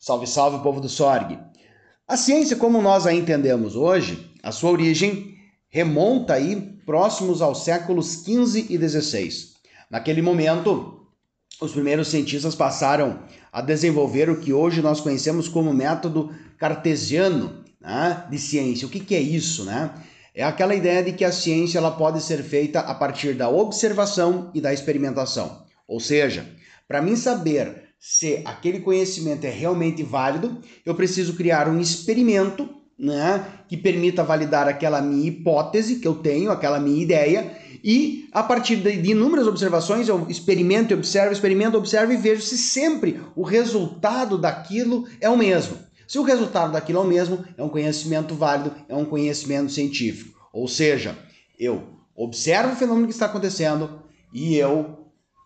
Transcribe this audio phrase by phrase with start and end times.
[0.00, 1.36] Salve, salve, povo do Sorg!
[2.06, 5.34] A ciência, como nós a entendemos hoje, a sua origem
[5.68, 9.54] remonta aí próximos aos séculos 15 e 16.
[9.90, 11.04] Naquele momento,
[11.60, 18.24] os primeiros cientistas passaram a desenvolver o que hoje nós conhecemos como método cartesiano né,
[18.30, 18.86] de ciência.
[18.86, 19.92] O que, que é isso, né?
[20.32, 24.52] É aquela ideia de que a ciência ela pode ser feita a partir da observação
[24.54, 25.64] e da experimentação.
[25.88, 26.48] Ou seja,
[26.86, 33.46] para mim saber se aquele conhecimento é realmente válido, eu preciso criar um experimento né,
[33.68, 38.76] que permita validar aquela minha hipótese que eu tenho, aquela minha ideia, e a partir
[38.76, 44.36] de, inúmeras observações eu experimento e observo, experimento, observo e vejo se sempre o resultado
[44.36, 45.78] daquilo é o mesmo.
[46.08, 50.38] Se o resultado daquilo é o mesmo, é um conhecimento válido, é um conhecimento científico.
[50.52, 51.16] Ou seja,
[51.58, 51.82] eu
[52.16, 54.02] observo o fenômeno que está acontecendo
[54.32, 54.97] e eu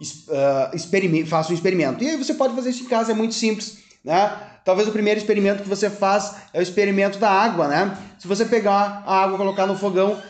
[0.02, 2.02] uh, faço um experimento.
[2.02, 3.78] E aí você pode fazer isso em casa, é muito simples.
[4.04, 4.36] Né?
[4.64, 7.68] Talvez o primeiro experimento que você faz é o experimento da água.
[7.68, 7.96] Né?
[8.18, 10.20] Se você pegar a água, colocar no fogão,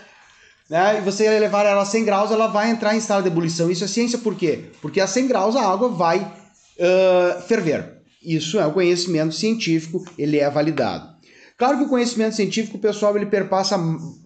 [0.72, 3.70] né, e você levar ela a 100 graus, ela vai entrar em estado de ebulição.
[3.70, 4.70] Isso é ciência por quê?
[4.80, 7.98] Porque a 100 graus a água vai uh, ferver.
[8.22, 11.12] Isso é o conhecimento científico, ele é validado.
[11.58, 13.78] Claro que o conhecimento científico, pessoal, ele perpassa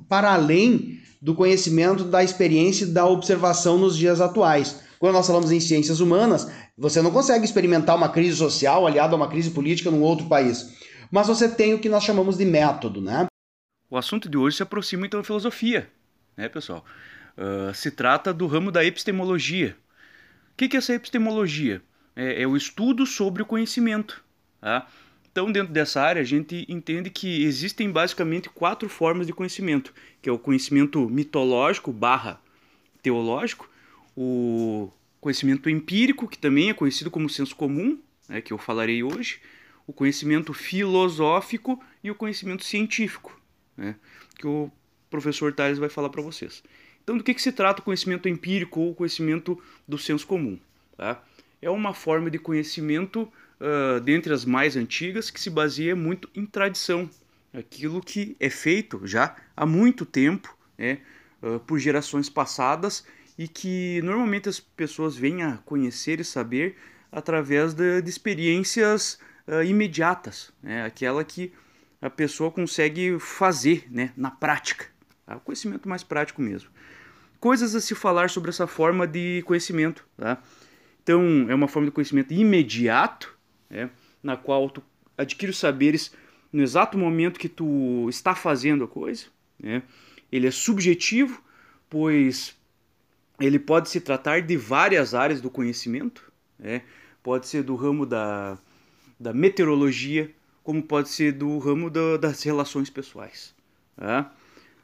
[0.09, 4.77] para além do conhecimento da experiência e da observação nos dias atuais.
[4.99, 9.17] Quando nós falamos em ciências humanas, você não consegue experimentar uma crise social aliada a
[9.17, 10.77] uma crise política num outro país.
[11.11, 13.27] Mas você tem o que nós chamamos de método, né?
[13.89, 15.89] O assunto de hoje se aproxima então da filosofia,
[16.37, 16.85] né, pessoal?
[17.37, 19.77] Uh, se trata do ramo da epistemologia.
[20.53, 21.83] O que, que é essa epistemologia?
[22.17, 24.25] É, é o estudo sobre o conhecimento.
[24.61, 24.87] Tá?
[25.31, 30.31] Então, dentro dessa área, a gente entende que existem basicamente quatro formas de conhecimento, que
[30.31, 32.41] é o conhecimento mitológico barra
[33.03, 33.69] teológico,
[34.17, 39.41] o conhecimento empírico, que também é conhecido como senso comum, né, que eu falarei hoje,
[39.87, 43.39] o conhecimento filosófico e o conhecimento científico,
[43.77, 43.97] né,
[44.39, 44.71] que o
[45.11, 46.63] professor Tales vai falar para vocês.
[47.03, 50.59] Então, do que, que se trata o conhecimento empírico ou o conhecimento do senso comum?
[50.97, 51.23] Tá?
[51.63, 56.45] É uma forma de conhecimento uh, dentre as mais antigas que se baseia muito em
[56.45, 57.09] tradição,
[57.53, 60.99] aquilo que é feito já há muito tempo, né,
[61.43, 63.05] uh, por gerações passadas
[63.39, 66.77] e que normalmente as pessoas vêm a conhecer e saber
[67.13, 70.85] através de, de experiências uh, imediatas, né?
[70.85, 71.53] aquela que
[72.01, 74.13] a pessoa consegue fazer né?
[74.17, 74.87] na prática,
[75.25, 75.37] tá?
[75.37, 76.71] o conhecimento mais prático mesmo.
[77.39, 80.07] Coisas a se falar sobre essa forma de conhecimento.
[80.17, 80.43] Tá?
[81.03, 83.37] Então, é uma forma de conhecimento imediato,
[83.69, 83.91] né?
[84.23, 84.83] na qual tu
[85.17, 86.13] adquire os saberes
[86.53, 89.27] no exato momento que tu está fazendo a coisa.
[89.59, 89.83] Né?
[90.33, 91.43] Ele é subjetivo,
[91.89, 92.56] pois
[93.41, 96.83] ele pode se tratar de várias áreas do conhecimento, né?
[97.23, 98.59] pode ser do ramo da,
[99.19, 100.31] da meteorologia,
[100.63, 103.55] como pode ser do ramo da, das relações pessoais.
[103.97, 104.33] Tá?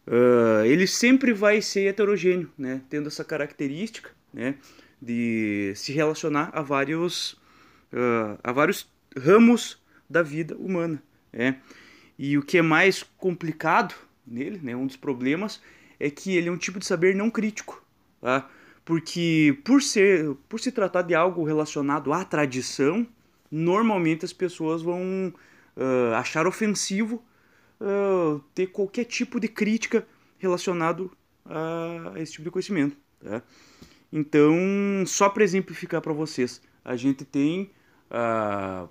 [0.06, 2.82] Uh, ele sempre vai ser heterogêneo, né?
[2.90, 4.56] tendo essa característica né?
[5.00, 7.32] de se relacionar a vários,
[7.92, 11.02] uh, a vários ramos da vida humana.
[11.32, 11.56] Né?
[12.18, 13.94] E o que é mais complicado
[14.26, 14.76] nele, né?
[14.76, 15.60] um dos problemas,
[15.98, 17.82] é que ele é um tipo de saber não crítico
[18.22, 18.48] tá?
[18.84, 23.06] Porque por ser, por se tratar de algo relacionado à tradição,
[23.50, 25.32] normalmente as pessoas vão
[25.76, 27.22] uh, achar ofensivo
[27.80, 30.06] uh, ter qualquer tipo de crítica
[30.38, 31.12] relacionado
[31.44, 33.42] a esse tipo de conhecimento, tá?
[34.12, 34.54] Então,
[35.06, 37.70] só para exemplificar para vocês, a gente tem
[38.10, 38.88] uh,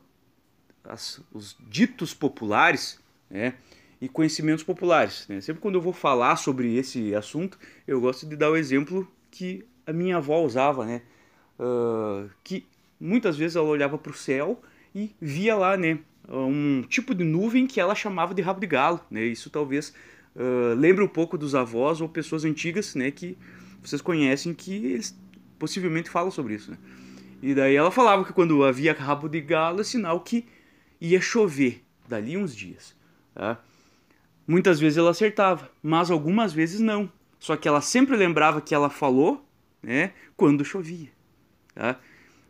[0.84, 3.00] as, os ditos populares,
[3.30, 3.56] né?
[4.02, 5.28] e conhecimentos populares.
[5.30, 5.40] Né?
[5.40, 9.66] Sempre quando eu vou falar sobre esse assunto, eu gosto de dar o exemplo que
[9.88, 11.02] a minha avó usava, né?
[11.58, 12.66] Uh, que
[13.00, 14.62] muitas vezes ela olhava para o céu
[14.94, 16.00] e via lá, né?
[16.30, 19.24] Um tipo de nuvem que ela chamava de rabo de galo, né?
[19.24, 19.94] Isso talvez
[20.36, 23.10] uh, lembre um pouco dos avós ou pessoas antigas, né?
[23.10, 23.38] Que
[23.82, 25.18] vocês conhecem que eles
[25.58, 26.78] possivelmente falam sobre isso, né?
[27.42, 30.46] E daí ela falava que quando havia rabo de galo é sinal que
[31.00, 32.96] ia chover dali uns dias,
[33.34, 33.60] tá?
[34.48, 37.12] Muitas vezes ela acertava, mas algumas vezes não.
[37.42, 39.44] Só que ela sempre lembrava que ela falou,
[39.82, 41.10] né, quando chovia.
[41.74, 42.00] Tá?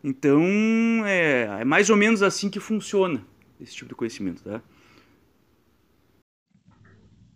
[0.04, 0.42] Então
[1.06, 3.26] é, é mais ou menos assim que funciona
[3.60, 4.62] esse tipo de conhecimento, tá?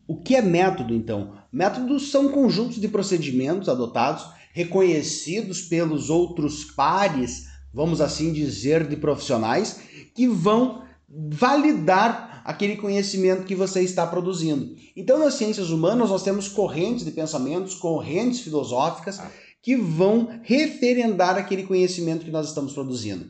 [0.08, 1.38] O que é método, então?
[1.52, 9.82] Métodos são conjuntos de procedimentos adotados, reconhecidos pelos outros pares, vamos assim dizer, de profissionais,
[10.14, 14.76] que vão validar aquele conhecimento que você está produzindo.
[14.96, 19.20] Então, nas ciências humanas, nós temos correntes de pensamentos, correntes filosóficas
[19.64, 23.26] que vão referendar aquele conhecimento que nós estamos produzindo.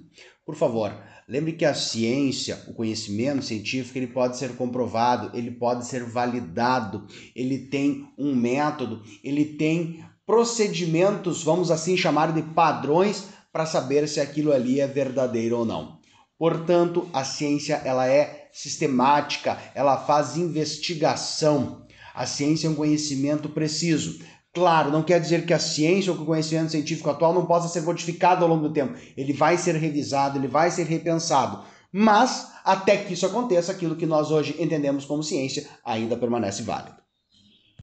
[0.46, 0.94] Por favor,
[1.28, 7.08] Lembre que a ciência, o conhecimento científico, ele pode ser comprovado, ele pode ser validado,
[7.36, 14.20] ele tem um método, ele tem procedimentos, vamos assim chamar de padrões, para saber se
[14.20, 15.98] aquilo ali é verdadeiro ou não.
[16.38, 21.86] Portanto, a ciência ela é sistemática, ela faz investigação.
[22.14, 24.20] A ciência é um conhecimento preciso.
[24.54, 27.68] Claro, não quer dizer que a ciência ou que o conhecimento científico atual não possa
[27.68, 28.98] ser modificado ao longo do tempo.
[29.18, 31.66] Ele vai ser revisado, ele vai ser repensado.
[31.92, 37.05] Mas, até que isso aconteça, aquilo que nós hoje entendemos como ciência ainda permanece válido.